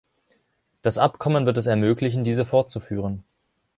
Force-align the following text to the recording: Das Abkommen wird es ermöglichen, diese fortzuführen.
Das 0.81 0.97
Abkommen 0.97 1.45
wird 1.45 1.59
es 1.59 1.67
ermöglichen, 1.67 2.23
diese 2.23 2.43
fortzuführen. 2.43 3.23